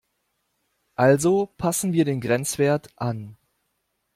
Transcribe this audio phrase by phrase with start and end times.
[0.95, 3.37] Also passen wir den Grenzwert an.